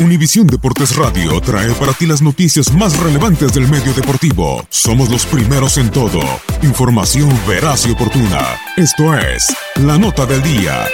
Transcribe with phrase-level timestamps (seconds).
[0.00, 4.66] Univisión Deportes Radio trae para ti las noticias más relevantes del medio deportivo.
[4.68, 6.20] Somos los primeros en todo.
[6.62, 8.58] Información veraz y oportuna.
[8.76, 10.84] Esto es La Nota del Día.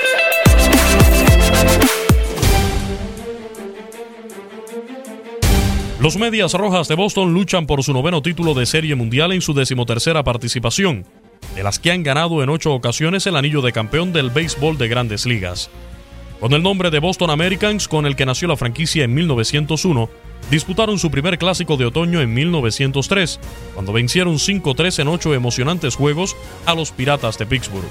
[5.99, 9.55] Los Medias Rojas de Boston luchan por su noveno título de Serie Mundial en su
[9.55, 11.07] decimotercera participación,
[11.55, 14.89] de las que han ganado en ocho ocasiones el anillo de campeón del béisbol de
[14.89, 15.71] grandes ligas.
[16.41, 20.09] Con el nombre de Boston Americans, con el que nació la franquicia en 1901,
[20.51, 23.39] disputaron su primer clásico de otoño en 1903,
[23.75, 26.35] cuando vencieron 5-3 en ocho emocionantes juegos
[26.65, 27.91] a los Piratas de Pittsburgh.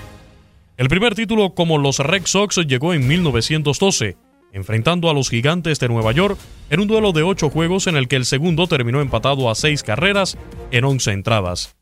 [0.77, 4.17] El primer título como los Red Sox llegó en 1912,
[4.51, 6.39] enfrentando a los Gigantes de Nueva York
[6.71, 9.83] en un duelo de ocho juegos en el que el segundo terminó empatado a seis
[9.83, 10.39] carreras
[10.71, 11.75] en 11 entradas.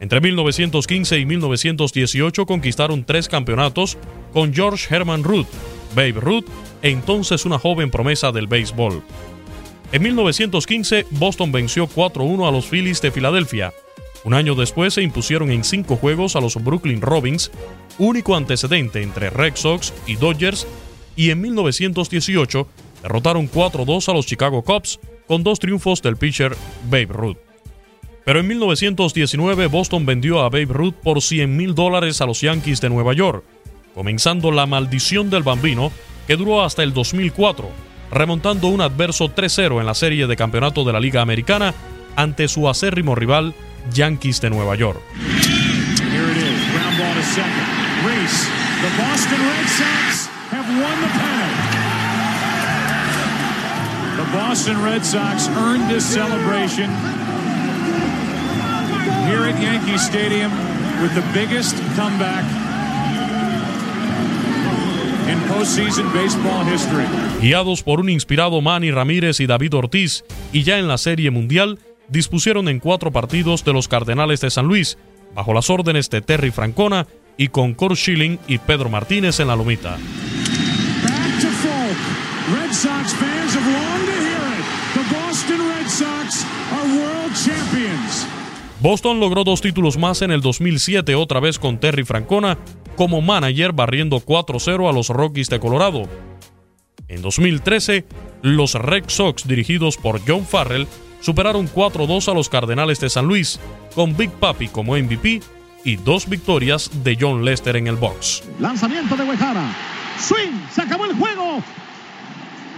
[0.00, 3.98] Entre 1915 y 1918 conquistaron tres campeonatos
[4.32, 5.46] con George Herman Root,
[5.94, 6.46] Babe Ruth,
[6.82, 9.02] entonces una joven promesa del béisbol.
[9.92, 13.72] En 1915, Boston venció 4-1 a los Phillies de Filadelfia.
[14.22, 17.50] Un año después se impusieron en cinco juegos a los Brooklyn Robins,
[17.98, 20.66] único antecedente entre Red Sox y Dodgers,
[21.16, 22.68] y en 1918
[23.02, 26.56] derrotaron 4-2 a los Chicago Cubs con dos triunfos del pitcher
[26.88, 27.38] Babe Ruth.
[28.24, 32.80] Pero en 1919 Boston vendió a Babe Ruth por 100 mil dólares a los Yankees
[32.80, 33.44] de Nueva York,
[34.00, 35.92] comenzando la maldición del bambino
[36.26, 37.68] que duró hasta el 2004,
[38.10, 41.74] remontando un adverso 3-0 en la serie de campeonato de la Liga Americana
[42.16, 43.54] ante su acérrimo rival
[43.92, 45.02] Yankees de Nueva York.
[54.16, 56.88] The Boston Red Sox earned this celebration
[59.28, 60.50] here at Yankee Stadium
[61.02, 62.69] with the biggest comeback
[67.40, 71.78] Guiados por un inspirado Manny Ramírez y David Ortiz, y ya en la Serie Mundial,
[72.08, 74.98] dispusieron en cuatro partidos de los Cardenales de San Luis,
[75.34, 79.56] bajo las órdenes de Terry Francona y con Kurt Schilling y Pedro Martínez en la
[79.56, 79.96] lomita.
[82.50, 83.14] Red Sox
[88.80, 92.56] Boston logró dos títulos más en el 2007, otra vez con Terry Francona
[92.96, 96.08] como manager barriendo 4-0 a los Rockies de Colorado.
[97.08, 98.06] En 2013,
[98.42, 100.86] los Red Sox dirigidos por John Farrell
[101.20, 103.60] superaron 4-2 a los Cardenales de San Luis,
[103.94, 105.42] con Big Papi como MVP
[105.84, 108.42] y dos victorias de John Lester en el box.
[108.60, 109.76] Lanzamiento de Guejara.
[110.18, 110.58] Swing.
[110.72, 111.62] Se acabó el juego.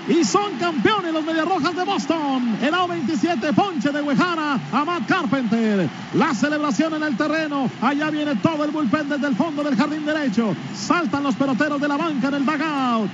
[0.08, 2.58] Y son campeones los Medias Rojas de Boston.
[2.60, 5.88] El A27 ponche de Guejara a Matt Carpenter.
[6.14, 7.70] La celebración en el terreno.
[7.80, 10.56] Allá viene todo el bullpen desde el fondo del jardín derecho.
[10.74, 13.10] Saltan los peloteros de la banca en el dugout.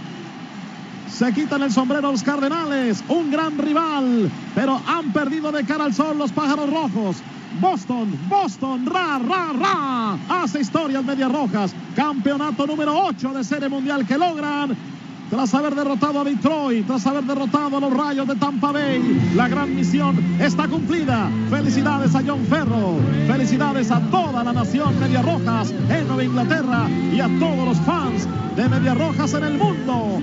[1.10, 3.04] Se quitan el sombrero los Cardenales.
[3.08, 4.30] Un gran rival.
[4.54, 7.18] Pero han perdido de cara al sol los pájaros rojos.
[7.60, 10.42] Boston, Boston, ra, ra, ra.
[10.42, 11.74] Hace historias Medias Rojas.
[11.94, 14.97] Campeonato número 8 de Serie Mundial que logran
[15.30, 19.32] tras haber derrotado a Detroit, tras haber derrotado a los Rayos de Tampa Bay.
[19.34, 21.30] La gran misión está cumplida.
[21.50, 22.96] Felicidades a John Ferro,
[23.26, 28.26] felicidades a toda la nación Media Rojas en Nueva Inglaterra y a todos los fans
[28.56, 30.22] de Media Rojas en el mundo.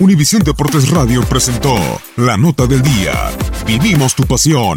[0.00, 1.76] Univisión Deportes Radio presentó
[2.16, 3.30] la nota del día.
[3.66, 4.76] Vivimos tu pasión.